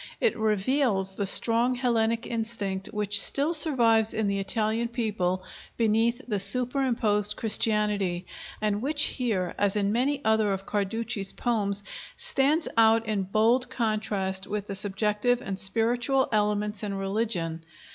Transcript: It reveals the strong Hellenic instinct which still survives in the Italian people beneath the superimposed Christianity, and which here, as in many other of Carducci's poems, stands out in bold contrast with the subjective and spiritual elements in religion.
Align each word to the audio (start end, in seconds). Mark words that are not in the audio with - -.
It 0.19 0.35
reveals 0.35 1.11
the 1.11 1.27
strong 1.27 1.75
Hellenic 1.75 2.25
instinct 2.25 2.87
which 2.87 3.21
still 3.21 3.53
survives 3.53 4.15
in 4.15 4.25
the 4.25 4.39
Italian 4.39 4.87
people 4.87 5.43
beneath 5.77 6.23
the 6.27 6.39
superimposed 6.39 7.35
Christianity, 7.35 8.25
and 8.59 8.81
which 8.81 9.03
here, 9.03 9.53
as 9.59 9.75
in 9.75 9.91
many 9.91 10.19
other 10.25 10.53
of 10.53 10.65
Carducci's 10.65 11.33
poems, 11.33 11.83
stands 12.17 12.67
out 12.77 13.05
in 13.05 13.21
bold 13.25 13.69
contrast 13.69 14.47
with 14.47 14.65
the 14.65 14.73
subjective 14.73 15.39
and 15.39 15.59
spiritual 15.59 16.27
elements 16.31 16.81
in 16.81 16.95
religion. 16.95 17.63